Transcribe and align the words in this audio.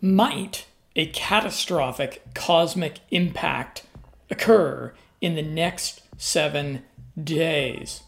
Might 0.00 0.66
a 0.94 1.06
catastrophic 1.06 2.22
cosmic 2.32 3.00
impact 3.10 3.82
occur 4.30 4.94
in 5.20 5.34
the 5.34 5.42
next 5.42 6.02
seven 6.16 6.84
days? 7.22 8.02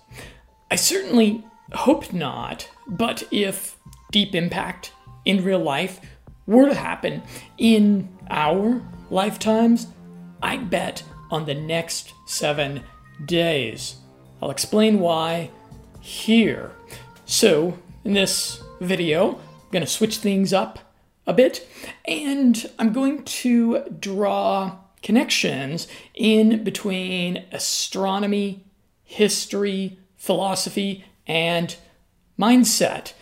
I 0.71 0.77
certainly 0.77 1.45
hope 1.73 2.13
not, 2.13 2.71
but 2.87 3.25
if 3.33 3.77
deep 4.13 4.37
impact 4.37 4.93
in 5.25 5.43
real 5.43 5.59
life 5.59 6.01
were 6.47 6.69
to 6.69 6.75
happen 6.75 7.23
in 7.59 8.09
our 8.31 8.81
lifetimes, 9.11 9.89
I'd 10.41 10.71
bet 10.71 11.03
on 11.33 11.47
the 11.47 11.55
next 11.55 12.13
seven 12.25 12.85
days. 13.25 13.97
I'll 14.41 14.51
explain 14.51 15.01
why 15.01 15.51
here. 16.01 16.71
So, 17.25 17.77
in 18.05 18.15
this 18.15 18.63
video, 18.81 19.33
I'm 19.33 19.71
going 19.73 19.85
to 19.85 19.91
switch 19.91 20.19
things 20.19 20.53
up 20.53 20.90
a 21.31 21.33
bit 21.33 21.67
and 22.07 22.69
I'm 22.77 22.93
going 22.93 23.23
to 23.23 23.85
draw 24.01 24.79
connections 25.01 25.87
in 26.13 26.65
between 26.65 27.45
astronomy, 27.53 28.65
history, 29.05 30.01
philosophy, 30.17 31.05
and 31.29 31.77
mindset. 32.39 33.13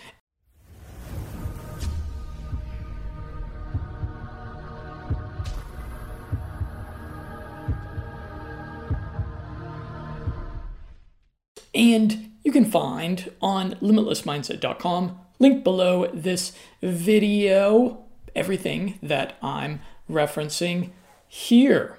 And 11.74 12.32
you 12.42 12.50
can 12.52 12.64
find 12.64 13.30
on 13.42 13.72
limitlessmindset.com, 13.74 15.20
link 15.38 15.64
below 15.64 16.10
this 16.12 16.52
video, 16.82 18.04
everything 18.34 18.98
that 19.02 19.36
I'm 19.42 19.80
referencing 20.10 20.90
here. 21.26 21.98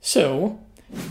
So, 0.00 0.60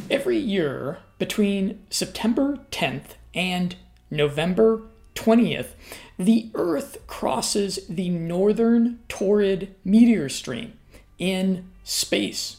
every 0.09 0.37
year 0.37 0.99
between 1.17 1.83
September 1.89 2.59
10th 2.71 3.15
and 3.33 3.75
November 4.09 4.81
20th, 5.15 5.69
the 6.17 6.49
Earth 6.55 6.97
crosses 7.07 7.79
the 7.89 8.09
northern 8.09 8.99
Taurid 9.09 9.69
meteor 9.83 10.29
stream 10.29 10.73
in 11.17 11.69
space. 11.83 12.57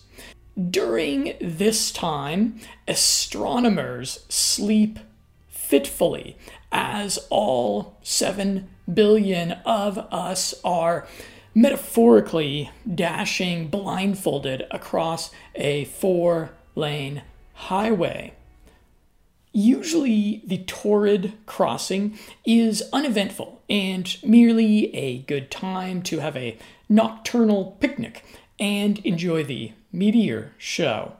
During 0.70 1.34
this 1.40 1.90
time, 1.90 2.60
astronomers 2.86 4.24
sleep 4.28 4.98
fitfully, 5.48 6.36
as 6.74 7.18
all 7.30 7.96
7 8.02 8.68
billion 8.92 9.52
of 9.64 9.96
us 10.12 10.54
are 10.64 11.06
metaphorically 11.54 12.70
dashing 12.92 13.68
blindfolded 13.68 14.66
across 14.70 15.30
a 15.54 15.84
four 15.84 16.50
lane 16.74 17.22
highway. 17.54 18.34
Usually, 19.52 20.42
the 20.44 20.58
Taurid 20.58 21.34
crossing 21.46 22.18
is 22.44 22.82
uneventful 22.92 23.62
and 23.70 24.16
merely 24.24 24.92
a 24.96 25.18
good 25.18 25.48
time 25.48 26.02
to 26.02 26.18
have 26.18 26.36
a 26.36 26.58
nocturnal 26.88 27.76
picnic 27.78 28.24
and 28.58 28.98
enjoy 29.00 29.44
the 29.44 29.72
meteor 29.92 30.52
show. 30.58 31.12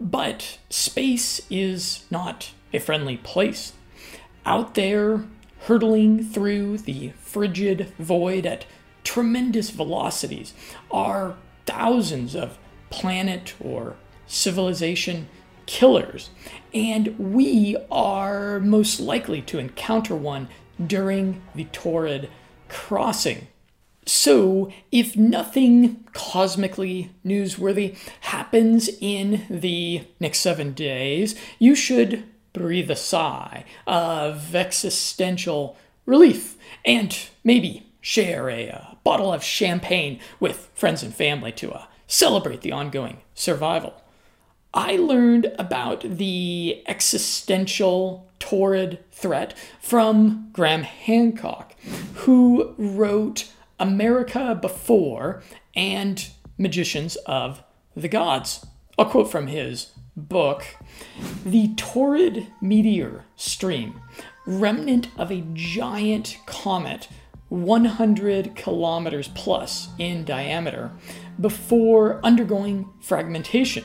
But 0.00 0.58
space 0.70 1.42
is 1.50 2.04
not 2.10 2.52
a 2.72 2.80
friendly 2.80 3.18
place. 3.18 3.74
Out 4.46 4.74
there, 4.74 5.24
hurtling 5.60 6.22
through 6.22 6.78
the 6.78 7.12
frigid 7.20 7.92
void 7.98 8.44
at 8.44 8.66
tremendous 9.02 9.70
velocities, 9.70 10.52
are 10.90 11.36
thousands 11.66 12.34
of 12.34 12.58
planet 12.90 13.54
or 13.60 13.96
civilization 14.26 15.28
killers, 15.66 16.30
and 16.72 17.18
we 17.18 17.76
are 17.90 18.60
most 18.60 19.00
likely 19.00 19.40
to 19.42 19.58
encounter 19.58 20.14
one 20.14 20.48
during 20.84 21.42
the 21.54 21.64
Taurid 21.66 22.28
crossing. 22.68 23.46
So, 24.06 24.70
if 24.92 25.16
nothing 25.16 26.04
cosmically 26.12 27.10
newsworthy 27.24 27.96
happens 28.20 28.90
in 29.00 29.46
the 29.48 30.02
next 30.20 30.40
seven 30.40 30.74
days, 30.74 31.34
you 31.58 31.74
should 31.74 32.24
breathe 32.54 32.90
a 32.90 32.96
sigh 32.96 33.64
of 33.86 34.54
existential 34.54 35.76
relief 36.06 36.56
and 36.84 37.28
maybe 37.42 37.86
share 38.00 38.48
a, 38.48 38.68
a 38.68 38.72
uh, 38.72 38.94
bottle 39.04 39.32
of 39.32 39.44
champagne 39.44 40.18
with 40.40 40.70
friends 40.74 41.02
and 41.02 41.14
family 41.14 41.52
to 41.52 41.72
uh, 41.72 41.84
celebrate 42.06 42.62
the 42.62 42.72
ongoing 42.72 43.18
survival. 43.34 43.94
I 44.72 44.96
learned 44.96 45.52
about 45.58 46.00
the 46.02 46.82
existential 46.86 48.28
Taurid 48.40 48.98
threat 49.12 49.56
from 49.80 50.50
Graham 50.52 50.82
Hancock, 50.82 51.74
who 52.14 52.74
wrote 52.76 53.50
America 53.78 54.58
Before 54.60 55.42
and 55.74 56.28
Magicians 56.58 57.16
of 57.26 57.62
the 57.96 58.08
Gods. 58.08 58.66
I'll 58.98 59.06
quote 59.06 59.30
from 59.30 59.46
his 59.46 59.92
book 60.16 60.64
The 61.44 61.68
Taurid 61.74 62.46
meteor 62.60 63.24
stream, 63.36 64.00
remnant 64.46 65.08
of 65.16 65.30
a 65.30 65.44
giant 65.54 66.38
comet 66.46 67.08
100 67.48 68.56
kilometers 68.56 69.28
plus 69.34 69.88
in 69.98 70.24
diameter, 70.24 70.90
before 71.40 72.20
undergoing 72.24 72.88
fragmentation. 73.00 73.84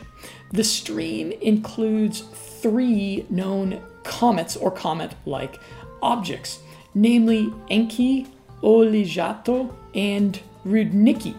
The 0.52 0.64
stream 0.64 1.32
includes 1.42 2.22
three 2.22 3.26
known 3.30 3.82
comets 4.04 4.56
or 4.56 4.72
comet 4.72 5.14
like 5.26 5.60
objects, 6.02 6.60
namely 6.96 7.48
Encke, 7.70 8.28
Oljato, 8.64 9.74
and 9.94 10.40
Rudnicki, 10.66 11.36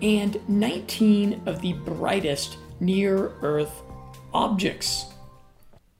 and 0.00 0.40
19 0.48 1.42
of 1.46 1.60
the 1.60 1.74
brightest 1.74 2.56
near 2.80 3.32
Earth 3.42 3.82
objects. 4.34 5.06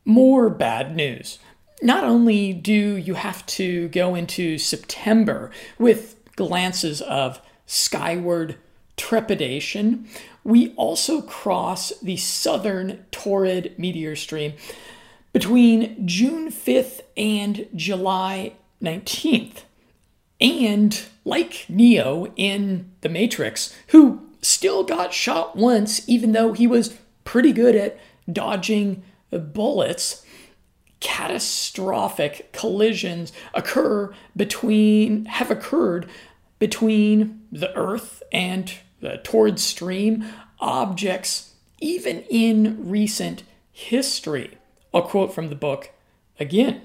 More 0.05 0.51
bad 0.51 0.95
news. 0.95 1.39
Not 1.83 2.05
only 2.05 2.53
do 2.53 2.97
you 2.97 3.15
have 3.15 3.45
to 3.47 3.89
go 3.89 4.15
into 4.15 4.59
September 4.59 5.51
with 5.79 6.17
glances 6.37 7.01
of 7.01 7.41
skyward 7.67 8.57
trepidation, 8.97 10.07
we 10.45 10.75
also 10.77 11.23
cross 11.23 11.93
the 12.01 12.17
southern 12.17 13.05
Taurid 13.11 13.79
meteor 13.79 14.17
stream 14.17 14.53
between 15.33 16.07
June 16.07 16.51
5th 16.51 17.01
and 17.17 17.67
July 17.75 18.53
19th. 18.83 19.63
And 20.41 21.03
like 21.25 21.67
Neo 21.69 22.33
in 22.37 22.91
The 23.01 23.09
Matrix, 23.09 23.75
who 23.89 24.21
still 24.43 24.85
got 24.85 25.13
shot 25.13 25.57
once, 25.57 26.07
even 26.09 26.33
though 26.33 26.53
he 26.53 26.67
was 26.67 26.97
pretty 27.25 27.53
good 27.53 27.75
at 27.75 27.99
dodging 28.31 29.03
bullets, 29.31 30.25
catastrophic 31.01 32.53
collisions 32.53 33.33
occur 33.53 34.15
between, 34.37 35.27
have 35.27 35.51
occurred 35.51 36.09
between 36.59 37.43
the 37.53 37.77
Earth 37.77 38.23
and 38.33 38.71
uh, 39.03 39.09
the 39.09 39.19
Taurid 39.19 39.59
stream 39.59 40.25
objects, 40.61 41.55
even 41.81 42.23
in 42.31 42.89
recent 42.89 43.43
history. 43.71 44.57
I'll 44.95 45.03
quote 45.03 45.35
from 45.35 45.51
the 45.51 45.55
book 45.55 45.91
again. 46.41 46.83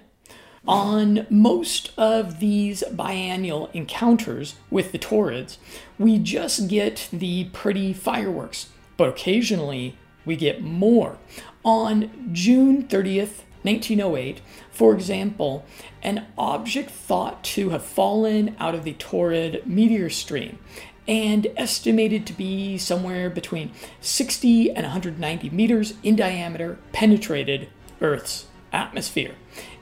On 0.68 1.26
most 1.30 1.92
of 1.98 2.40
these 2.42 2.84
biennial 2.92 3.70
encounters 3.74 4.56
with 4.70 4.92
the 4.92 5.00
Taurids, 5.00 5.58
we 5.98 6.20
just 6.20 6.68
get 6.68 7.08
the 7.14 7.46
pretty 7.54 7.94
fireworks, 7.94 8.68
but 8.98 9.08
occasionally 9.08 9.98
we 10.30 10.36
get 10.36 10.62
more. 10.62 11.18
On 11.66 12.30
June 12.32 12.84
30th, 12.84 13.42
1908, 13.64 14.42
for 14.70 14.94
example, 14.94 15.66
an 16.04 16.28
object 16.38 16.92
thought 16.92 17.44
to 17.44 17.72
have 17.72 17.84
fallen 17.84 18.56
out 18.60 18.76
of 18.76 18.84
the 18.84 18.94
Taurid 18.94 19.66
meteor 19.66 20.08
stream 20.12 20.60
and 21.08 21.48
estimated 21.58 22.28
to 22.28 22.34
be 22.34 22.78
somewhere 22.78 23.28
between 23.32 23.72
60 24.02 24.70
and 24.70 24.84
190 24.84 25.50
meters 25.50 25.96
in 26.04 26.16
diameter 26.16 26.78
penetrated 26.92 27.68
Earth's 28.00 28.46
atmosphere. 28.72 29.34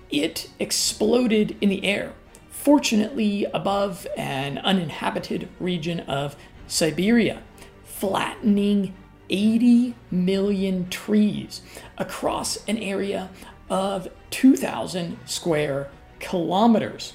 It 0.10 0.50
exploded 0.60 1.58
in 1.60 1.68
the 1.68 1.84
air, 1.84 2.14
fortunately 2.50 3.44
above 3.54 4.08
an 4.16 4.60
uninhabited 4.60 5.50
region 5.60 6.00
of 6.00 6.38
Siberia, 6.68 7.44
flattening 7.84 8.94
80 9.30 9.96
million 10.12 10.90
trees 10.90 11.62
across 11.98 12.64
an 12.68 12.78
area 12.78 13.30
of 13.70 14.10
2,000 14.30 15.18
square 15.26 15.90
kilometers. 16.20 17.14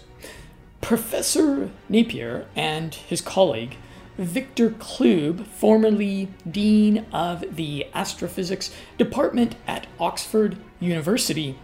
Professor 0.81 1.71
Napier 1.89 2.47
and 2.57 2.95
his 2.95 3.21
colleague 3.21 3.77
Victor 4.19 4.71
Clube, 4.71 5.47
formerly 5.47 6.29
Dean 6.49 7.07
of 7.13 7.57
the 7.57 7.87
Astrophysics 7.95 8.71
Department 8.99 9.57
at 9.67 9.87
Oxford 9.99 10.59
University, 10.81 11.59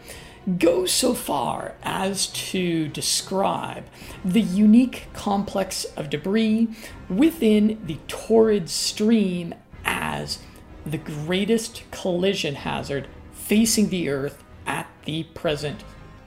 go 0.59 0.87
so 0.87 1.13
far 1.13 1.75
as 1.83 2.29
to 2.29 2.89
describe 2.89 3.85
the 4.25 4.41
unique 4.41 5.09
complex 5.13 5.85
of 5.97 6.09
debris 6.09 6.69
within 7.11 7.79
the 7.85 7.99
Taurid 8.09 8.69
stream 8.71 9.55
as 9.89 10.39
the 10.87 10.99
greatest 10.99 11.83
collision 11.91 12.55
hazard 12.55 13.09
facing 13.33 13.89
the 13.89 14.09
Earth 14.09 14.45
at 14.67 14.87
the 15.07 15.25
present 15.35 15.83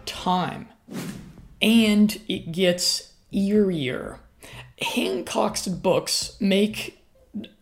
time. 0.06 0.68
And 1.62 2.20
it 2.28 2.52
gets 2.52 3.14
eerier. 3.32 4.18
Hancock's 4.82 5.68
books 5.68 6.36
make 6.40 6.98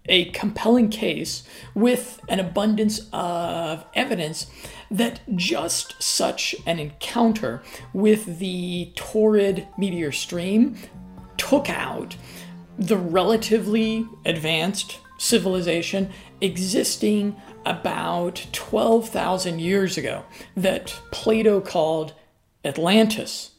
a 0.06 0.25
compelling 0.31 0.90
case 0.90 1.44
with 1.75 2.19
an 2.30 2.40
abundance 2.40 3.02
of 3.13 3.86
evidence 3.94 4.48
that 4.90 5.19
just 5.36 6.02
such 6.02 6.56
an 6.66 6.80
encounter 6.80 7.62
with 7.94 8.40
the 8.40 8.92
Taurid 8.95 9.68
meteor 9.78 10.12
stream 10.12 10.78
took 11.38 11.69
out 11.69 12.16
the 12.80 12.98
relatively 12.98 14.07
advanced 14.25 15.00
civilization 15.19 16.10
existing 16.42 17.36
about 17.66 18.48
12,000 18.51 19.60
years 19.60 19.98
ago 19.98 20.24
that 20.56 21.00
Plato 21.12 21.62
called 21.62 22.13
Atlantis. 22.66 23.51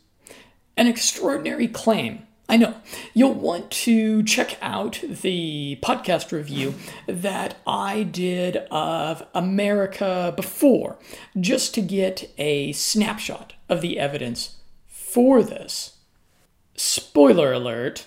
An 0.76 0.88
extraordinary 0.88 1.68
claim 1.68 2.26
I 2.50 2.56
know. 2.56 2.74
You'll 3.14 3.34
want 3.34 3.70
to 3.70 4.24
check 4.24 4.58
out 4.60 5.00
the 5.08 5.78
podcast 5.84 6.32
review 6.32 6.74
that 7.06 7.58
I 7.64 8.02
did 8.02 8.56
of 8.72 9.22
America 9.32 10.34
before, 10.34 10.98
just 11.38 11.74
to 11.74 11.80
get 11.80 12.28
a 12.38 12.72
snapshot 12.72 13.52
of 13.68 13.82
the 13.82 14.00
evidence 14.00 14.56
for 14.88 15.44
this. 15.44 15.98
Spoiler 16.74 17.52
alert 17.52 18.04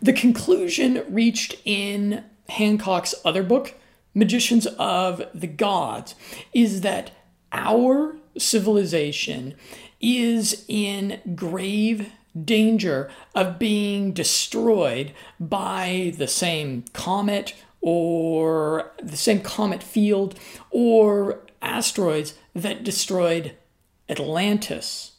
the 0.00 0.14
conclusion 0.14 1.04
reached 1.10 1.56
in 1.66 2.24
Hancock's 2.52 3.14
other 3.24 3.42
book, 3.42 3.74
Magicians 4.14 4.66
of 4.78 5.22
the 5.34 5.46
Gods, 5.46 6.14
is 6.52 6.82
that 6.82 7.12
our 7.50 8.16
civilization 8.36 9.54
is 10.00 10.64
in 10.68 11.20
grave 11.34 12.12
danger 12.44 13.10
of 13.34 13.58
being 13.58 14.12
destroyed 14.12 15.12
by 15.40 16.12
the 16.16 16.28
same 16.28 16.84
comet 16.92 17.54
or 17.80 18.92
the 19.02 19.16
same 19.16 19.40
comet 19.40 19.82
field 19.82 20.38
or 20.70 21.40
asteroids 21.62 22.34
that 22.54 22.84
destroyed 22.84 23.56
Atlantis. 24.08 25.11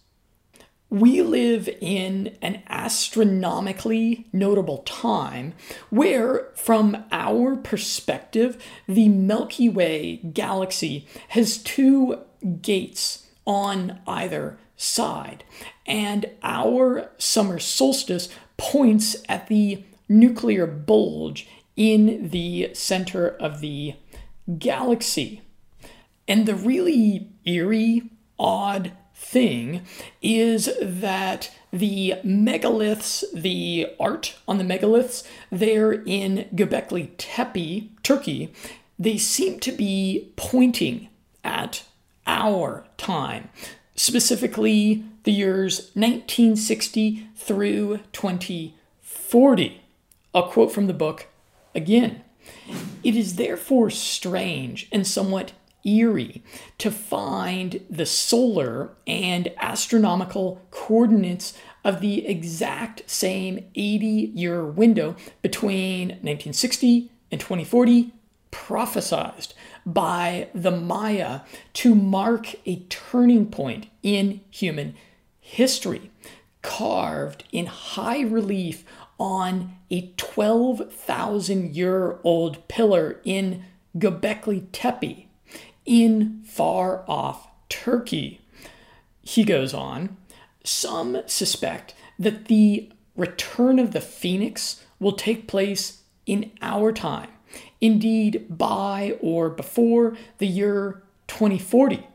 We 0.94 1.24
live 1.24 1.68
in 1.82 2.38
an 2.44 2.62
astronomically 2.70 4.28
notable 4.32 4.84
time 4.84 5.56
where, 5.90 6.52
from 6.54 7.06
our 7.12 7.56
perspective, 7.56 8.64
the 8.88 9.10
Milky 9.10 9.70
Way 9.70 10.18
galaxy 10.18 11.08
has 11.30 11.58
two 11.58 12.20
gates 12.62 13.26
on 13.44 14.02
either 14.06 14.60
side. 14.78 15.44
And 15.88 16.30
our 16.44 17.10
summer 17.18 17.58
solstice 17.58 18.30
points 18.58 19.16
at 19.28 19.48
the 19.48 19.84
nuclear 20.08 20.68
bulge 20.68 21.48
in 21.76 22.30
the 22.30 22.70
center 22.74 23.30
of 23.30 23.62
the 23.62 23.96
galaxy. 24.60 25.42
And 26.28 26.46
the 26.46 26.54
really 26.54 27.32
eerie, 27.46 28.12
odd 28.38 28.92
thing 29.24 29.82
is 30.22 30.70
that 30.82 31.52
the 31.72 32.16
megaliths, 32.24 33.24
the 33.34 33.88
art 34.00 34.36
on 34.48 34.58
the 34.58 34.64
megaliths 34.64 35.24
there 35.50 35.92
in 35.92 36.48
Göbekli 36.54 37.12
Tepe, 37.18 37.90
Turkey, 38.04 38.54
they 39.00 39.18
seem 39.18 39.60
to 39.62 39.72
be 39.72 40.32
pointing 40.36 41.10
at 41.44 41.84
our 42.28 42.86
time 42.98 43.50
specifically 43.96 45.04
the 45.24 45.32
years 45.32 45.92
1960 45.94 47.28
through 47.36 48.00
2040. 48.12 49.82
A 50.36 50.44
quote 50.44 50.72
from 50.72 50.88
the 50.88 50.94
book 50.94 51.28
again. 51.76 52.24
It 53.04 53.16
is 53.16 53.36
therefore 53.36 53.90
strange 53.90 54.88
and 54.92 55.08
somewhat 55.08 55.54
eerie 55.86 56.44
to 56.78 56.92
find 56.92 57.82
the 57.90 58.06
solar 58.06 58.92
and 59.06 59.52
astronomical 59.58 60.62
coordinates 60.72 61.54
of 61.84 62.02
the 62.02 62.26
exact 62.28 63.04
same 63.10 63.66
80 63.76 64.06
year 64.06 64.66
window 64.66 65.16
between 65.42 66.10
1960 66.10 67.12
and 67.32 67.42
2040 67.42 68.12
prophesized 68.52 69.54
by 69.86 70.48
the 70.54 70.72
Maya 70.72 71.42
to 71.74 71.96
mark 71.96 72.56
a 72.66 72.78
turning 72.88 73.48
point 73.48 73.88
in 74.04 74.42
human 74.50 74.96
history, 75.40 76.12
carved 76.62 77.44
in 77.52 77.66
high 77.66 78.22
relief 78.22 78.86
on 79.20 79.76
a 79.90 80.14
12,000 80.18 81.76
year 81.76 82.20
old 82.24 82.68
pillar 82.68 83.20
in 83.24 83.66
Göbekli 83.98 84.68
Tepe 84.72 85.28
in 85.86 86.42
far 86.46 87.04
off 87.08 87.48
Turkey. 87.70 88.42
He 89.22 89.44
goes 89.44 89.74
on, 89.74 90.18
some 90.64 91.22
suspect 91.26 91.94
that 92.20 92.46
the 92.46 92.92
return 93.16 93.80
of 93.80 93.92
the 93.92 94.02
phoenix 94.02 94.84
will 95.00 95.14
take 95.14 95.48
place 95.48 96.02
in 96.26 96.52
our 96.62 96.92
time 96.92 97.30
indeed 97.84 98.46
by 98.50 99.18
or 99.22 99.50
before 99.50 100.16
the 100.38 100.48
year 100.48 101.04
2040. 101.28 102.08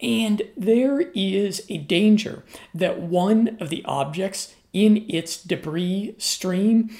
And 0.00 0.42
there 0.56 1.00
is 1.14 1.64
a 1.68 1.78
danger 1.78 2.42
that 2.74 3.00
one 3.00 3.56
of 3.60 3.68
the 3.68 3.84
objects 3.84 4.54
in 4.72 5.06
its 5.08 5.40
debris 5.40 6.16
stream 6.18 6.90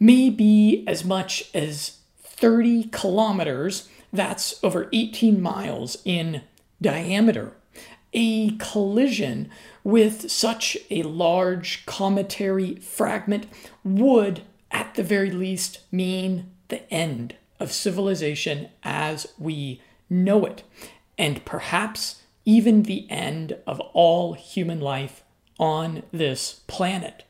may 0.00 0.28
be 0.28 0.84
as 0.88 1.04
much 1.04 1.50
as 1.54 1.98
30 2.20 2.88
kilometers, 2.90 3.88
that's 4.12 4.62
over 4.62 4.88
18 4.92 5.40
miles 5.40 5.98
in 6.04 6.42
diameter. 6.80 7.52
A 8.12 8.52
collision 8.56 9.50
with 9.84 10.30
such 10.30 10.76
a 10.90 11.02
large 11.02 11.84
cometary 11.86 12.76
fragment 12.76 13.46
would, 13.84 14.42
at 14.70 14.94
the 14.94 15.02
very 15.02 15.30
least, 15.30 15.80
mean 15.92 16.50
the 16.68 16.90
end 16.92 17.36
of 17.60 17.72
civilization 17.72 18.68
as 18.82 19.26
we 19.38 19.82
know 20.08 20.46
it, 20.46 20.62
and 21.18 21.44
perhaps 21.44 22.22
even 22.44 22.84
the 22.84 23.06
end 23.10 23.56
of 23.66 23.80
all 23.92 24.32
human 24.32 24.80
life 24.80 25.22
on 25.58 26.02
this 26.12 26.60
planet. 26.66 27.24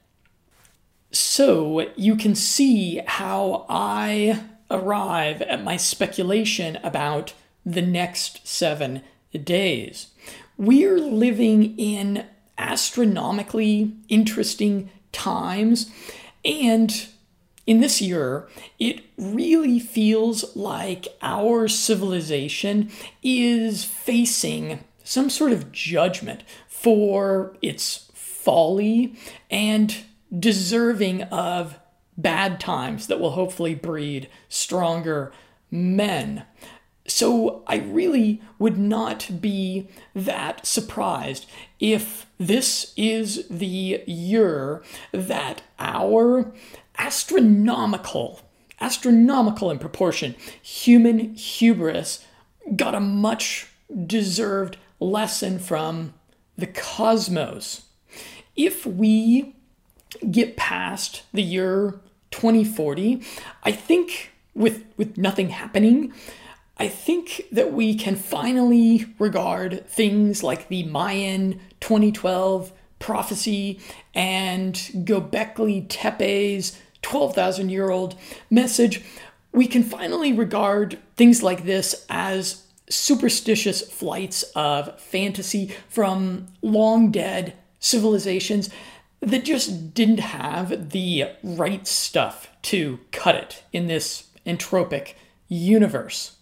So 1.10 1.90
you 1.96 2.14
can 2.16 2.34
see 2.34 3.00
how 3.06 3.66
I 3.68 4.44
arrive 4.70 5.42
at 5.42 5.64
my 5.64 5.76
speculation 5.76 6.76
about 6.82 7.34
the 7.64 7.82
next 7.82 8.46
seven 8.46 9.02
days. 9.44 10.08
We're 10.56 10.98
living 10.98 11.78
in 11.78 12.24
astronomically 12.56 13.92
interesting 14.08 14.90
times, 15.12 15.90
and 16.44 17.08
in 17.66 17.80
this 17.80 18.00
year, 18.00 18.48
it 18.78 19.02
really 19.18 19.78
feels 19.78 20.56
like 20.56 21.06
our 21.20 21.68
civilization 21.68 22.90
is 23.22 23.84
facing 23.84 24.82
some 25.04 25.28
sort 25.28 25.52
of 25.52 25.70
judgment 25.70 26.42
for 26.66 27.56
its 27.60 28.10
folly 28.14 29.14
and 29.50 29.98
deserving 30.38 31.22
of 31.24 31.78
bad 32.18 32.58
times 32.58 33.06
that 33.06 33.20
will 33.20 33.30
hopefully 33.30 33.74
breed 33.74 34.28
stronger 34.48 35.32
men. 35.70 36.44
So 37.06 37.62
I 37.66 37.76
really 37.76 38.42
would 38.58 38.76
not 38.76 39.40
be 39.40 39.88
that 40.14 40.66
surprised 40.66 41.46
if 41.80 42.26
this 42.38 42.92
is 42.96 43.46
the 43.48 44.02
year 44.06 44.82
that 45.12 45.62
our 45.78 46.52
astronomical, 46.98 48.42
astronomical 48.80 49.70
in 49.70 49.78
proportion, 49.78 50.34
human 50.60 51.34
hubris 51.34 52.26
got 52.76 52.94
a 52.94 53.00
much 53.00 53.68
deserved 54.06 54.76
lesson 55.00 55.58
from 55.58 56.12
the 56.58 56.66
cosmos. 56.66 57.86
If 58.54 58.84
we 58.84 59.54
get 60.30 60.56
past 60.56 61.22
the 61.32 61.42
year 61.42 62.00
2040, 62.30 63.22
I 63.64 63.72
think 63.72 64.32
with 64.54 64.84
with 64.96 65.16
nothing 65.16 65.50
happening, 65.50 66.12
I 66.76 66.88
think 66.88 67.44
that 67.50 67.72
we 67.72 67.94
can 67.94 68.16
finally 68.16 69.06
regard 69.18 69.88
things 69.88 70.42
like 70.42 70.68
the 70.68 70.84
Mayan 70.84 71.60
2012 71.80 72.72
prophecy 72.98 73.80
and 74.14 74.74
Göbekli 74.74 75.88
Tepe's 75.88 76.78
12,000 77.02 77.68
year 77.68 77.90
old 77.90 78.16
message. 78.50 79.02
We 79.52 79.66
can 79.66 79.82
finally 79.82 80.32
regard 80.32 80.98
things 81.16 81.42
like 81.42 81.64
this 81.64 82.04
as 82.08 82.64
superstitious 82.90 83.82
flights 83.82 84.44
of 84.54 85.00
fantasy 85.00 85.74
from 85.88 86.46
long 86.62 87.10
dead 87.10 87.54
civilizations 87.80 88.70
that 89.20 89.44
just 89.44 89.94
didn't 89.94 90.20
have 90.20 90.90
the 90.90 91.24
right 91.42 91.86
stuff 91.86 92.48
to 92.62 93.00
cut 93.10 93.34
it 93.34 93.64
in 93.72 93.86
this 93.86 94.28
entropic 94.46 95.14
universe. 95.48 96.36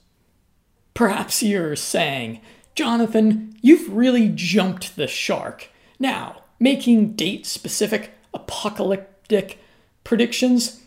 Perhaps 0.94 1.42
you're 1.42 1.76
saying, 1.76 2.40
Jonathan, 2.74 3.56
you've 3.62 3.94
really 3.94 4.28
jumped 4.28 4.96
the 4.96 5.06
shark. 5.06 5.68
Now, 5.98 6.42
making 6.60 7.14
date 7.14 7.46
specific 7.46 8.12
apocalyptic 8.34 9.58
predictions, 10.04 10.82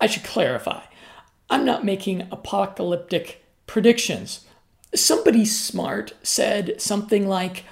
I 0.00 0.06
should 0.06 0.24
clarify. 0.24 0.82
I'm 1.50 1.64
not 1.64 1.84
making 1.84 2.28
apocalyptic 2.30 3.44
predictions. 3.66 4.44
Somebody 4.94 5.44
smart 5.44 6.14
said 6.22 6.80
something 6.80 7.26
like, 7.28 7.64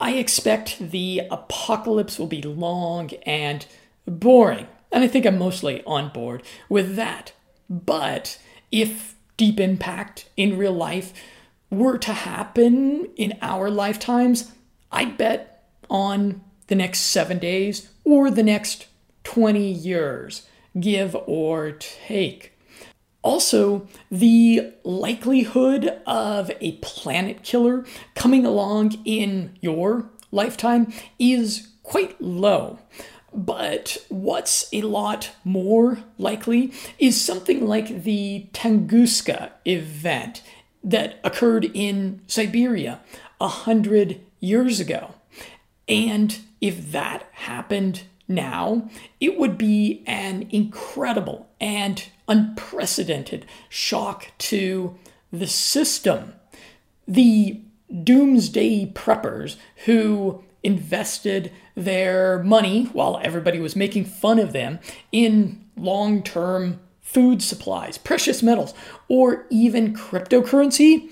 I 0.00 0.12
expect 0.14 0.78
the 0.78 1.22
apocalypse 1.30 2.18
will 2.18 2.26
be 2.26 2.42
long 2.42 3.10
and 3.24 3.66
boring. 4.06 4.66
And 4.92 5.02
I 5.02 5.08
think 5.08 5.26
I'm 5.26 5.38
mostly 5.38 5.82
on 5.84 6.10
board 6.10 6.42
with 6.68 6.96
that. 6.96 7.32
But 7.68 8.38
if 8.70 9.14
deep 9.36 9.58
impact 9.58 10.28
in 10.36 10.58
real 10.58 10.72
life 10.72 11.12
were 11.70 11.98
to 11.98 12.12
happen 12.12 13.08
in 13.16 13.36
our 13.42 13.70
lifetimes, 13.70 14.52
I 14.92 15.06
bet 15.06 15.64
on 15.90 16.42
the 16.68 16.74
next 16.74 17.00
seven 17.00 17.38
days 17.38 17.90
or 18.04 18.30
the 18.30 18.42
next 18.42 18.86
20 19.24 19.68
years, 19.68 20.46
give 20.78 21.16
or 21.26 21.72
take. 21.72 22.55
Also, 23.26 23.88
the 24.08 24.72
likelihood 24.84 26.00
of 26.06 26.48
a 26.60 26.72
planet 26.76 27.42
killer 27.42 27.84
coming 28.14 28.46
along 28.46 28.92
in 29.04 29.58
your 29.60 30.08
lifetime 30.30 30.92
is 31.18 31.66
quite 31.82 32.20
low. 32.20 32.78
But 33.34 33.96
what's 34.10 34.68
a 34.72 34.82
lot 34.82 35.32
more 35.42 35.98
likely 36.18 36.72
is 37.00 37.20
something 37.20 37.66
like 37.66 38.04
the 38.04 38.46
Tunguska 38.52 39.50
event 39.64 40.44
that 40.84 41.18
occurred 41.24 41.68
in 41.74 42.20
Siberia 42.28 43.00
a 43.40 43.48
hundred 43.48 44.20
years 44.38 44.78
ago. 44.78 45.14
And 45.88 46.38
if 46.60 46.92
that 46.92 47.28
happened 47.32 48.04
now, 48.28 48.88
it 49.18 49.36
would 49.36 49.58
be 49.58 50.04
an 50.06 50.46
incredible 50.50 51.48
and 51.60 52.04
unprecedented 52.28 53.46
shock 53.68 54.32
to 54.38 54.96
the 55.32 55.46
system. 55.46 56.34
The 57.06 57.60
doomsday 58.02 58.92
preppers 58.92 59.56
who 59.84 60.42
invested 60.62 61.52
their 61.76 62.42
money 62.42 62.86
while 62.86 63.20
everybody 63.22 63.60
was 63.60 63.76
making 63.76 64.04
fun 64.04 64.38
of 64.38 64.52
them 64.52 64.80
in 65.12 65.64
long 65.76 66.22
term 66.22 66.80
food 67.00 67.40
supplies, 67.40 67.96
precious 67.98 68.42
metals, 68.42 68.74
or 69.08 69.46
even 69.48 69.94
cryptocurrency, 69.94 71.08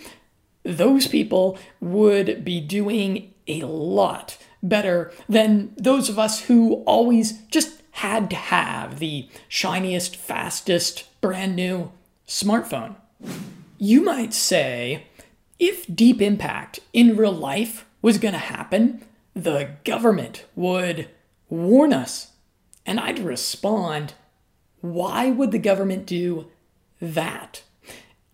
those 0.64 1.06
people 1.06 1.56
would 1.80 2.44
be 2.44 2.61
doing 2.61 3.33
a 3.47 3.62
lot 3.62 4.37
better 4.62 5.12
than 5.28 5.73
those 5.76 6.09
of 6.09 6.18
us 6.18 6.42
who 6.42 6.83
always 6.85 7.42
just 7.44 7.80
had 7.95 8.31
to 8.31 8.37
have 8.37 8.99
the 8.99 9.29
shiniest, 9.49 10.17
fastest, 10.17 11.05
brand 11.21 11.57
new 11.57 11.93
smartphone. 12.27 12.97
You 13.79 14.03
might 14.03 14.35
say, 14.35 15.07
if 15.59 15.87
deep 15.95 16.21
impact 16.21 16.81
in 16.93 17.17
real 17.17 17.33
life 17.33 17.87
was 18.03 18.19
going 18.19 18.35
to 18.35 18.39
happen, 18.39 19.05
the 19.35 19.71
government 19.85 20.45
would 20.55 21.09
warn 21.49 21.93
us. 21.93 22.33
And 22.85 23.01
I'd 23.01 23.19
respond, 23.19 24.15
why 24.81 25.31
would 25.31 25.51
the 25.51 25.59
government 25.59 26.07
do 26.07 26.51
that? 27.01 27.63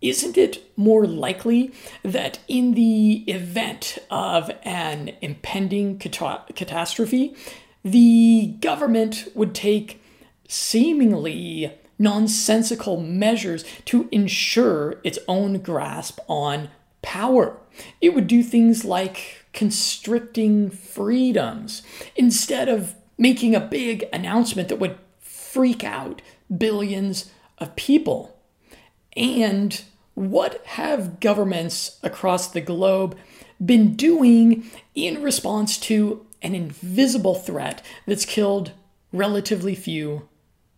isn't 0.01 0.37
it 0.37 0.71
more 0.75 1.05
likely 1.05 1.71
that 2.03 2.39
in 2.47 2.73
the 2.73 3.23
event 3.27 3.99
of 4.09 4.49
an 4.63 5.11
impending 5.21 5.99
cat- 5.99 6.49
catastrophe, 6.55 7.35
the 7.83 8.55
government 8.59 9.27
would 9.33 9.55
take 9.55 10.01
seemingly 10.47 11.73
nonsensical 11.97 12.99
measures 12.99 13.63
to 13.85 14.09
ensure 14.11 14.99
its 15.03 15.19
own 15.27 15.59
grasp 15.59 16.19
on 16.27 16.69
power? 17.01 17.57
It 17.99 18.13
would 18.13 18.27
do 18.27 18.43
things 18.43 18.85
like 18.85 19.45
constricting 19.53 20.69
freedoms 20.69 21.83
instead 22.15 22.69
of 22.69 22.95
making 23.17 23.55
a 23.55 23.59
big 23.59 24.05
announcement 24.11 24.69
that 24.69 24.79
would 24.79 24.97
freak 25.19 25.83
out 25.83 26.21
billions 26.55 27.29
of 27.57 27.75
people. 27.75 28.37
And 29.15 29.81
what 30.13 30.65
have 30.65 31.19
governments 31.19 31.99
across 32.03 32.47
the 32.47 32.61
globe 32.61 33.17
been 33.63 33.95
doing 33.95 34.69
in 34.95 35.21
response 35.21 35.77
to 35.77 36.25
an 36.41 36.55
invisible 36.55 37.35
threat 37.35 37.83
that's 38.05 38.25
killed 38.25 38.71
relatively 39.11 39.75
few 39.75 40.27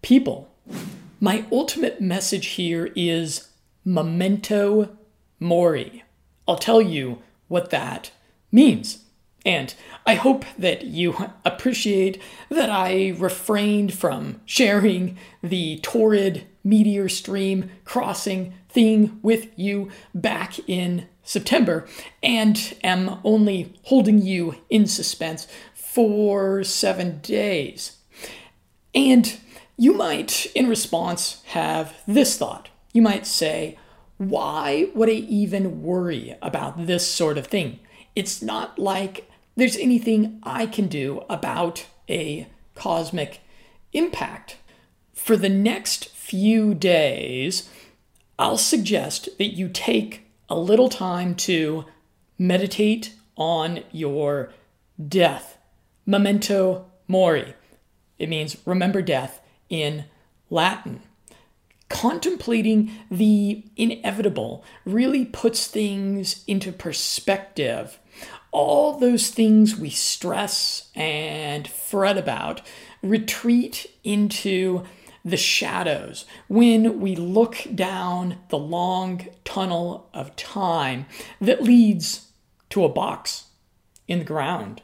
people? 0.01 0.49
My 1.19 1.45
ultimate 1.51 2.01
message 2.01 2.47
here 2.47 2.91
is 2.95 3.49
memento 3.85 4.97
mori. 5.39 6.03
I'll 6.47 6.57
tell 6.57 6.81
you 6.81 7.21
what 7.47 7.69
that 7.69 8.11
means. 8.51 9.03
And 9.45 9.73
I 10.05 10.15
hope 10.15 10.45
that 10.57 10.85
you 10.85 11.15
appreciate 11.43 12.21
that 12.49 12.69
I 12.69 13.13
refrained 13.17 13.93
from 13.93 14.41
sharing 14.45 15.17
the 15.41 15.79
Taurid 15.81 16.43
meteor 16.63 17.09
stream 17.09 17.69
crossing 17.83 18.53
thing 18.69 19.19
with 19.21 19.47
you 19.57 19.91
back 20.15 20.57
in 20.67 21.07
September 21.23 21.87
and 22.21 22.75
am 22.83 23.19
only 23.23 23.73
holding 23.83 24.21
you 24.21 24.55
in 24.69 24.85
suspense 24.85 25.47
for 25.73 26.63
seven 26.63 27.19
days. 27.19 27.97
And 28.93 29.39
you 29.77 29.93
might, 29.93 30.45
in 30.55 30.67
response, 30.67 31.41
have 31.47 31.95
this 32.07 32.37
thought. 32.37 32.69
You 32.93 33.01
might 33.01 33.25
say, 33.25 33.77
why 34.17 34.89
would 34.93 35.09
I 35.09 35.13
even 35.13 35.81
worry 35.81 36.35
about 36.41 36.85
this 36.85 37.09
sort 37.09 37.37
of 37.37 37.47
thing? 37.47 37.79
It's 38.15 38.41
not 38.41 38.77
like 38.77 39.29
there's 39.55 39.77
anything 39.77 40.39
I 40.43 40.65
can 40.67 40.87
do 40.87 41.23
about 41.29 41.85
a 42.09 42.47
cosmic 42.75 43.41
impact. 43.93 44.57
For 45.13 45.37
the 45.37 45.49
next 45.49 46.09
few 46.09 46.73
days, 46.73 47.69
I'll 48.37 48.57
suggest 48.57 49.37
that 49.37 49.55
you 49.55 49.69
take 49.69 50.22
a 50.49 50.57
little 50.57 50.89
time 50.89 51.35
to 51.35 51.85
meditate 52.37 53.13
on 53.35 53.83
your 53.91 54.51
death. 55.07 55.57
Memento 56.05 56.85
mori. 57.07 57.53
It 58.19 58.29
means 58.29 58.57
remember 58.65 59.01
death 59.01 59.41
in 59.69 60.05
Latin. 60.49 61.01
Contemplating 61.89 62.91
the 63.11 63.63
inevitable 63.75 64.63
really 64.85 65.25
puts 65.25 65.67
things 65.67 66.43
into 66.47 66.71
perspective. 66.71 67.99
All 68.51 68.97
those 68.97 69.29
things 69.29 69.75
we 69.75 69.89
stress 69.89 70.89
and 70.95 71.67
fret 71.67 72.17
about 72.17 72.61
retreat 73.01 73.91
into 74.03 74.83
the 75.25 75.37
shadows, 75.37 76.25
when 76.47 76.99
we 76.99 77.15
look 77.15 77.65
down 77.73 78.37
the 78.49 78.57
long 78.57 79.27
tunnel 79.45 80.09
of 80.13 80.35
time 80.35 81.05
that 81.39 81.63
leads 81.63 82.31
to 82.69 82.83
a 82.83 82.89
box 82.89 83.45
in 84.07 84.19
the 84.19 84.25
ground. 84.25 84.81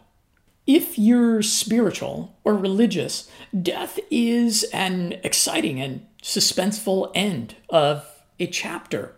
If 0.65 0.99
you're 0.99 1.41
spiritual 1.41 2.37
or 2.43 2.55
religious, 2.55 3.29
death 3.59 3.99
is 4.11 4.63
an 4.71 5.13
exciting 5.23 5.81
and 5.81 6.05
suspenseful 6.21 7.11
end 7.15 7.55
of 7.69 8.05
a 8.39 8.47
chapter, 8.47 9.15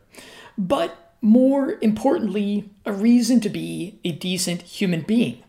but 0.58 1.16
more 1.22 1.78
importantly, 1.82 2.70
a 2.86 2.94
reason 2.94 3.40
to 3.42 3.50
be 3.50 4.00
a 4.04 4.12
decent 4.12 4.64
human 4.64 5.02
being. 5.02 5.44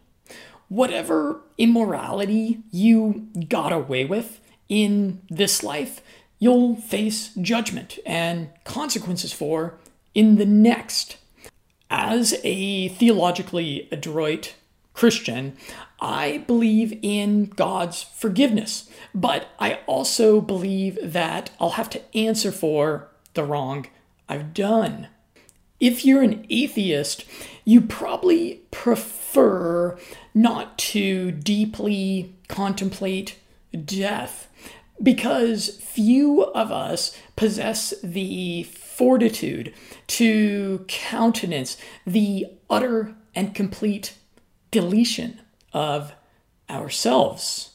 Whatever 0.68 1.40
immorality 1.56 2.62
you 2.70 3.28
got 3.48 3.72
away 3.72 4.04
with 4.04 4.40
in 4.72 5.20
this 5.28 5.62
life, 5.62 6.00
you'll 6.38 6.76
face 6.76 7.34
judgment 7.34 7.98
and 8.06 8.48
consequences 8.64 9.30
for 9.30 9.74
in 10.14 10.36
the 10.36 10.46
next. 10.46 11.18
As 11.90 12.40
a 12.42 12.88
theologically 12.88 13.86
adroit 13.92 14.54
Christian, 14.94 15.58
I 16.00 16.38
believe 16.46 16.98
in 17.02 17.50
God's 17.50 18.02
forgiveness, 18.02 18.88
but 19.14 19.48
I 19.58 19.80
also 19.86 20.40
believe 20.40 20.98
that 21.02 21.50
I'll 21.60 21.70
have 21.70 21.90
to 21.90 22.16
answer 22.16 22.50
for 22.50 23.08
the 23.34 23.44
wrong 23.44 23.88
I've 24.26 24.54
done. 24.54 25.08
If 25.80 26.06
you're 26.06 26.22
an 26.22 26.46
atheist, 26.48 27.26
you 27.66 27.82
probably 27.82 28.62
prefer 28.70 29.98
not 30.32 30.78
to 30.78 31.30
deeply 31.30 32.34
contemplate 32.48 33.36
death 33.84 34.48
because 35.02 35.76
few 35.78 36.42
of 36.42 36.70
us 36.70 37.16
possess 37.36 37.92
the 38.02 38.62
fortitude 38.64 39.74
to 40.06 40.84
countenance 40.88 41.76
the 42.06 42.46
utter 42.70 43.14
and 43.34 43.54
complete 43.54 44.14
deletion 44.70 45.40
of 45.72 46.12
ourselves. 46.70 47.72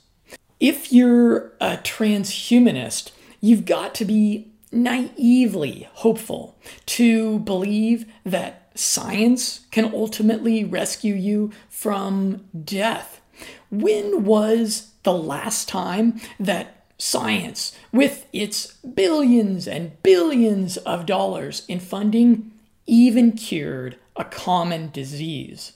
If 0.60 0.92
you're 0.92 1.54
a 1.60 1.77
transhumanist, 1.77 3.12
you've 3.42 3.66
got 3.66 3.94
to 3.96 4.06
be 4.06 4.51
naively 4.72 5.88
hopeful 5.94 6.58
to 6.86 7.39
believe 7.39 8.06
that 8.25 8.72
science 8.75 9.66
can 9.72 9.94
ultimately 9.94 10.63
rescue 10.63 11.13
you 11.13 11.51
from 11.70 12.46
death. 12.63 13.22
When 13.69 14.24
was 14.24 14.91
the 15.03 15.13
last 15.13 15.67
time 15.67 16.19
that 16.39 16.86
science, 16.97 17.77
with 17.91 18.25
its 18.33 18.74
billions 18.77 19.67
and 19.67 20.01
billions 20.03 20.77
of 20.77 21.05
dollars 21.05 21.65
in 21.67 21.79
funding, 21.79 22.51
even 22.86 23.33
cured 23.33 23.97
a 24.15 24.25
common 24.25 24.89
disease? 24.91 25.74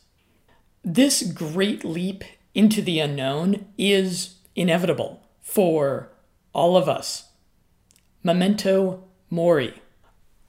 This 0.83 1.21
great 1.21 1.85
leap 1.85 2.23
into 2.55 2.81
the 2.81 2.99
unknown 2.99 3.67
is 3.77 4.35
inevitable 4.55 5.21
for 5.41 6.09
all 6.53 6.75
of 6.75 6.89
us. 6.89 7.29
Memento 8.23 9.03
Mori. 9.29 9.73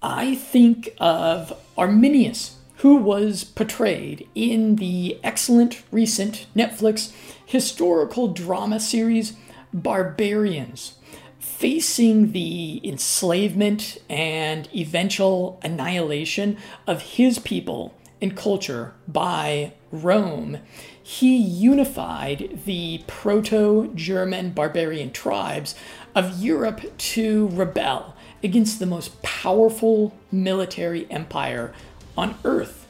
I 0.02 0.34
think 0.34 0.90
of 0.98 1.52
Arminius, 1.78 2.56
who 2.82 2.96
was 2.96 3.44
portrayed 3.44 4.28
in 4.34 4.74
the 4.74 5.16
excellent 5.22 5.84
recent 5.92 6.46
Netflix 6.56 7.12
historical 7.46 8.26
drama 8.26 8.80
series 8.80 9.34
Barbarians, 9.72 10.94
facing 11.38 12.32
the 12.32 12.80
enslavement 12.82 13.98
and 14.10 14.68
eventual 14.74 15.60
annihilation 15.62 16.58
of 16.84 17.02
his 17.02 17.38
people 17.38 17.94
and 18.20 18.36
culture 18.36 18.94
by 19.06 19.72
Rome, 19.92 20.58
he 21.00 21.36
unified 21.36 22.62
the 22.64 23.04
proto 23.06 23.92
German 23.94 24.50
barbarian 24.50 25.12
tribes 25.12 25.76
of 26.16 26.42
Europe 26.42 26.98
to 26.98 27.46
rebel 27.52 28.16
against 28.42 28.80
the 28.80 28.86
most 28.86 29.22
powerful 29.22 30.12
military 30.32 31.08
empire 31.10 31.72
on 32.16 32.36
earth. 32.44 32.86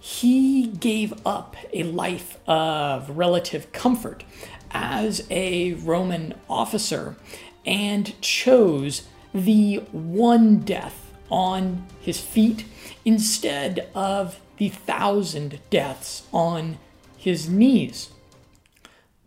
He 0.00 0.66
gave 0.66 1.14
up 1.24 1.56
a 1.72 1.84
life 1.84 2.38
of 2.48 3.10
relative 3.10 3.72
comfort 3.72 4.24
as 4.72 5.26
a 5.30 5.74
Roman 5.74 6.34
officer 6.48 7.16
and 7.64 8.20
chose 8.20 9.06
the 9.32 9.76
one 9.92 10.60
death 10.60 11.12
on 11.30 11.86
his 12.00 12.20
feet 12.20 12.64
instead 13.04 13.88
of 13.94 14.40
the 14.58 14.68
thousand 14.68 15.60
deaths 15.70 16.26
on 16.32 16.78
his 17.16 17.48
knees. 17.48 18.10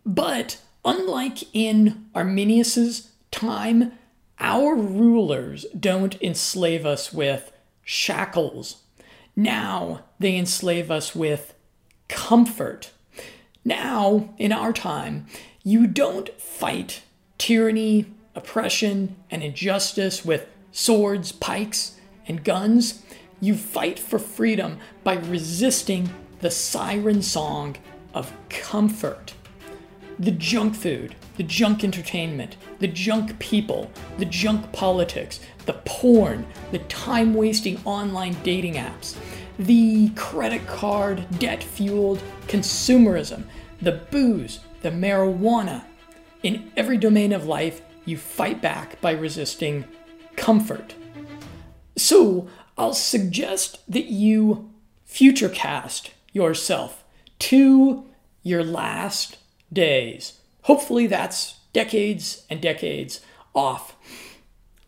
But 0.04 0.60
unlike 0.84 1.54
in 1.54 2.06
Arminius's 2.14 3.10
time, 3.30 3.92
our 4.38 4.74
rulers 4.74 5.66
don't 5.78 6.20
enslave 6.22 6.86
us 6.86 7.12
with 7.12 7.50
shackles. 7.82 8.82
Now 9.36 10.04
they 10.18 10.36
enslave 10.36 10.90
us 10.90 11.14
with 11.14 11.54
comfort. 12.08 12.90
Now, 13.64 14.34
in 14.38 14.50
our 14.50 14.72
time, 14.72 15.26
you 15.62 15.86
don't 15.86 16.28
fight 16.40 17.02
tyranny, 17.36 18.06
oppression, 18.34 19.16
and 19.30 19.42
injustice 19.42 20.24
with 20.24 20.46
swords, 20.72 21.32
pikes, 21.32 21.96
and 22.26 22.42
guns. 22.42 23.02
You 23.40 23.54
fight 23.54 23.98
for 23.98 24.18
freedom 24.18 24.78
by 25.04 25.14
resisting 25.14 26.08
the 26.40 26.50
siren 26.50 27.22
song 27.22 27.76
of 28.14 28.32
comfort. 28.48 29.34
The 30.18 30.30
junk 30.30 30.74
food, 30.74 31.14
the 31.36 31.42
junk 31.42 31.84
entertainment, 31.84 32.56
the 32.78 32.88
junk 32.88 33.38
people, 33.38 33.90
the 34.18 34.24
junk 34.24 34.70
politics, 34.72 35.40
the 35.64 35.74
porn, 35.84 36.46
the 36.70 36.78
time 36.80 37.34
wasting 37.34 37.80
online 37.84 38.36
dating 38.42 38.74
apps, 38.74 39.16
the 39.58 40.10
credit 40.10 40.66
card 40.66 41.24
debt 41.38 41.62
fueled 41.62 42.22
consumerism, 42.46 43.44
the 43.80 43.92
booze, 44.10 44.60
the 44.82 44.90
marijuana. 44.90 45.84
In 46.42 46.70
every 46.76 46.98
domain 46.98 47.32
of 47.32 47.46
life, 47.46 47.82
you 48.04 48.16
fight 48.16 48.62
back 48.62 49.00
by 49.00 49.12
resisting 49.12 49.84
comfort. 50.36 50.94
So, 51.96 52.48
I'll 52.78 52.92
suggest 52.92 53.80
that 53.90 54.06
you 54.06 54.70
futurecast 55.08 56.10
yourself 56.32 57.04
to 57.38 58.04
your 58.42 58.62
last 58.62 59.38
days. 59.72 60.38
Hopefully, 60.62 61.06
that's 61.06 61.56
decades 61.76 62.46
and 62.48 62.62
decades 62.62 63.20
off. 63.54 63.94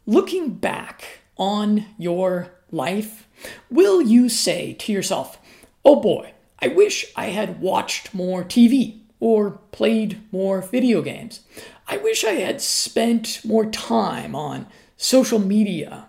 Looking 0.06 0.54
back 0.54 1.20
on 1.36 1.84
your 1.98 2.48
life, 2.72 3.28
will 3.70 4.00
you 4.00 4.30
say 4.30 4.72
to 4.72 4.92
yourself, 4.92 5.38
oh 5.84 6.00
boy, 6.00 6.32
I 6.60 6.68
wish 6.68 7.04
I 7.14 7.26
had 7.26 7.60
watched 7.60 8.14
more 8.14 8.42
TV 8.42 9.00
or 9.20 9.50
played 9.70 10.22
more 10.32 10.62
video 10.62 11.02
games. 11.02 11.40
I 11.86 11.98
wish 11.98 12.24
I 12.24 12.36
had 12.46 12.62
spent 12.62 13.44
more 13.44 13.66
time 13.66 14.34
on 14.34 14.66
social 14.96 15.38
media 15.38 16.08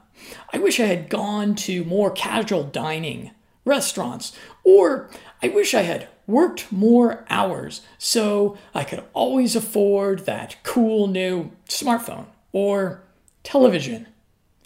I 0.52 0.58
wish 0.58 0.80
I 0.80 0.86
had 0.86 1.10
gone 1.10 1.56
to 1.56 1.84
more 1.86 2.12
casual 2.12 2.64
dining 2.64 3.32
restaurants, 3.66 4.36
or 4.64 5.10
I 5.42 5.50
wish 5.50 5.74
I 5.74 5.82
had 5.82 6.08
worked 6.30 6.72
more 6.72 7.26
hours 7.30 7.82
so 7.98 8.58
I 8.74 8.84
could 8.84 9.04
always 9.14 9.56
afford 9.56 10.26
that 10.26 10.56
cool 10.64 11.08
new 11.08 11.52
smartphone 11.68 12.28
or 12.52 13.02
television. 13.44 14.08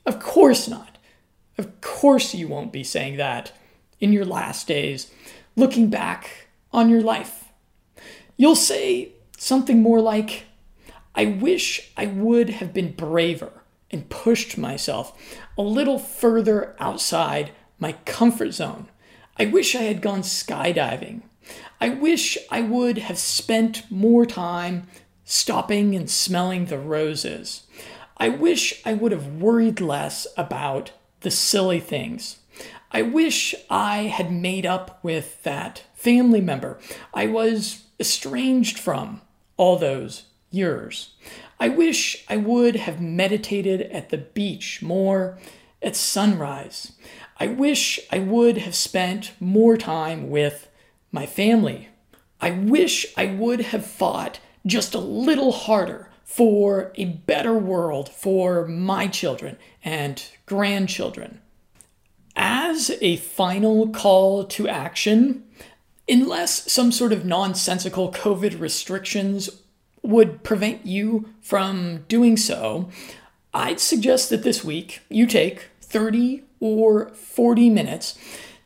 Of 0.05 0.19
course 0.19 0.67
not. 0.67 0.97
Of 1.57 1.81
course 1.81 2.33
you 2.33 2.47
won't 2.47 2.73
be 2.73 2.83
saying 2.83 3.17
that 3.17 3.53
in 3.99 4.11
your 4.11 4.25
last 4.25 4.67
days, 4.67 5.11
looking 5.55 5.89
back 5.89 6.47
on 6.71 6.89
your 6.89 7.01
life. 7.01 7.45
You'll 8.35 8.55
say 8.55 9.13
something 9.37 9.81
more 9.81 10.01
like, 10.01 10.45
I 11.15 11.25
wish 11.25 11.91
I 11.95 12.07
would 12.07 12.49
have 12.49 12.73
been 12.73 12.91
braver 12.91 13.51
and 13.91 14.09
pushed 14.09 14.57
myself 14.57 15.17
a 15.57 15.61
little 15.61 15.99
further 15.99 16.75
outside 16.79 17.51
my 17.79 17.93
comfort 18.05 18.51
zone. 18.51 18.87
I 19.37 19.45
wish 19.45 19.75
I 19.75 19.83
had 19.83 20.01
gone 20.01 20.21
skydiving. 20.21 21.21
I 21.81 21.89
wish 21.89 22.37
I 22.49 22.61
would 22.61 22.97
have 22.97 23.17
spent 23.17 23.89
more 23.91 24.25
time 24.25 24.87
stopping 25.25 25.95
and 25.95 26.09
smelling 26.09 26.65
the 26.65 26.77
roses. 26.77 27.63
I 28.17 28.29
wish 28.29 28.81
I 28.85 28.93
would 28.93 29.11
have 29.11 29.27
worried 29.27 29.81
less 29.81 30.27
about 30.37 30.91
the 31.21 31.31
silly 31.31 31.79
things. 31.79 32.37
I 32.91 33.01
wish 33.01 33.55
I 33.69 34.03
had 34.03 34.31
made 34.31 34.65
up 34.65 35.03
with 35.03 35.41
that 35.43 35.83
family 35.95 36.41
member 36.41 36.79
I 37.13 37.27
was 37.27 37.83
estranged 37.99 38.77
from 38.77 39.21
all 39.57 39.77
those 39.77 40.25
years. 40.51 41.13
I 41.59 41.69
wish 41.69 42.23
I 42.29 42.37
would 42.37 42.75
have 42.75 43.01
meditated 43.01 43.81
at 43.83 44.09
the 44.09 44.17
beach 44.17 44.81
more 44.81 45.39
at 45.81 45.95
sunrise. 45.95 46.91
I 47.39 47.47
wish 47.47 47.99
I 48.11 48.19
would 48.19 48.57
have 48.59 48.75
spent 48.75 49.33
more 49.39 49.77
time 49.77 50.29
with 50.29 50.67
my 51.13 51.25
family. 51.25 51.87
I 52.41 52.51
wish 52.51 53.05
I 53.15 53.27
would 53.27 53.61
have 53.61 53.85
fought 53.85 54.39
just 54.65 54.93
a 54.93 54.99
little 54.99 55.53
harder 55.53 56.09
for 56.25 56.91
a 56.95 57.05
better 57.05 57.53
world 57.53 58.09
for 58.09 58.65
my 58.67 59.07
children 59.07 59.57
and 59.83 60.21
grandchildren. 60.45 61.39
As 62.35 62.91
a 62.99 63.17
final 63.17 63.89
call 63.89 64.43
to 64.45 64.67
action, 64.67 65.43
unless 66.09 66.71
some 66.71 66.91
sort 66.91 67.13
of 67.13 67.23
nonsensical 67.23 68.11
COVID 68.11 68.59
restrictions 68.59 69.49
would 70.01 70.43
prevent 70.43 70.85
you 70.85 71.29
from 71.39 72.03
doing 72.07 72.35
so, 72.35 72.89
I'd 73.53 73.79
suggest 73.79 74.31
that 74.31 74.43
this 74.43 74.63
week 74.63 75.01
you 75.09 75.27
take 75.27 75.69
30 75.81 76.43
or 76.59 77.09
40 77.09 77.69
minutes 77.69 78.17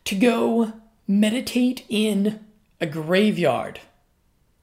to 0.05 0.15
go 0.15 0.71
meditate 1.07 1.85
in 1.89 2.45
a 2.79 2.85
graveyard. 2.85 3.79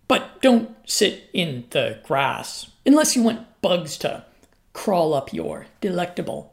But 0.07 0.43
don't 0.43 0.77
sit 0.85 1.31
in 1.33 1.65
the 1.71 2.01
grass 2.05 2.71
unless 2.85 3.17
you 3.17 3.23
want 3.23 3.61
bugs 3.63 3.97
to 3.99 4.25
crawl 4.73 5.15
up 5.15 5.33
your 5.33 5.67
delectable 5.81 6.53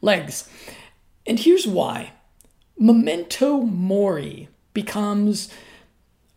legs. 0.00 0.48
And 1.26 1.38
here's 1.38 1.66
why 1.66 2.12
memento 2.78 3.58
mori 3.60 4.48
becomes 4.72 5.52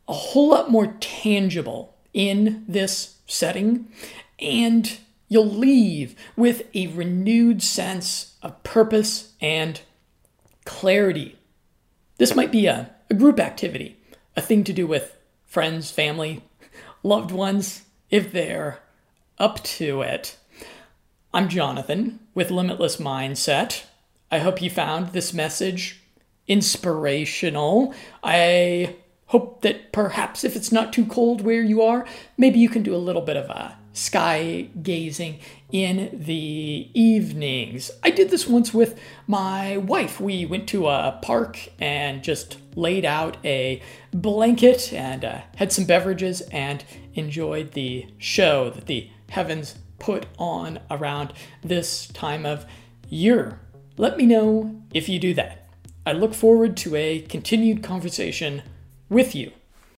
a 0.07 0.13
whole 0.13 0.49
lot 0.49 0.69
more 0.69 0.97
tangible 0.99 1.95
in 2.13 2.65
this 2.67 3.17
setting, 3.27 3.87
and 4.39 4.99
you'll 5.29 5.45
leave 5.45 6.15
with 6.35 6.63
a 6.75 6.87
renewed 6.87 7.63
sense 7.63 8.35
of 8.41 8.61
purpose 8.63 9.33
and 9.39 9.79
clarity. 10.65 11.37
This 12.21 12.35
might 12.35 12.51
be 12.51 12.67
a, 12.67 12.91
a 13.09 13.15
group 13.15 13.39
activity, 13.39 13.97
a 14.35 14.41
thing 14.41 14.63
to 14.65 14.73
do 14.73 14.85
with 14.85 15.17
friends, 15.43 15.89
family, 15.89 16.43
loved 17.01 17.31
ones, 17.31 17.81
if 18.11 18.31
they're 18.31 18.77
up 19.39 19.63
to 19.63 20.03
it. 20.03 20.37
I'm 21.33 21.49
Jonathan 21.49 22.19
with 22.35 22.51
Limitless 22.51 22.97
Mindset. 22.97 23.85
I 24.29 24.37
hope 24.37 24.61
you 24.61 24.69
found 24.69 25.13
this 25.13 25.33
message 25.33 26.03
inspirational. 26.47 27.91
I 28.23 28.97
hope 29.25 29.63
that 29.63 29.91
perhaps 29.91 30.43
if 30.43 30.55
it's 30.55 30.71
not 30.71 30.93
too 30.93 31.07
cold 31.07 31.41
where 31.41 31.63
you 31.63 31.81
are, 31.81 32.05
maybe 32.37 32.59
you 32.59 32.69
can 32.69 32.83
do 32.83 32.95
a 32.95 32.97
little 32.97 33.23
bit 33.23 33.35
of 33.35 33.49
a 33.49 33.79
sky 33.93 34.69
gazing 34.81 35.39
in 35.71 36.09
the 36.25 36.89
evenings. 36.93 37.91
I 38.03 38.09
did 38.09 38.29
this 38.29 38.47
once 38.47 38.73
with 38.73 38.99
my 39.27 39.77
wife. 39.77 40.19
We 40.19 40.45
went 40.45 40.67
to 40.69 40.87
a 40.87 41.19
park 41.21 41.69
and 41.79 42.23
just 42.23 42.57
laid 42.75 43.05
out 43.05 43.37
a 43.43 43.81
blanket 44.13 44.93
and 44.93 45.25
uh, 45.25 45.41
had 45.55 45.71
some 45.71 45.85
beverages 45.85 46.41
and 46.41 46.83
enjoyed 47.13 47.73
the 47.73 48.07
show 48.17 48.69
that 48.69 48.85
the 48.87 49.09
heavens 49.29 49.75
put 49.99 50.25
on 50.37 50.79
around 50.89 51.33
this 51.63 52.07
time 52.07 52.45
of 52.45 52.65
year. 53.09 53.59
Let 53.97 54.17
me 54.17 54.25
know 54.25 54.81
if 54.93 55.07
you 55.09 55.19
do 55.19 55.33
that. 55.35 55.69
I 56.05 56.13
look 56.13 56.33
forward 56.33 56.75
to 56.77 56.95
a 56.95 57.21
continued 57.21 57.83
conversation 57.83 58.63
with 59.09 59.35
you. 59.35 59.51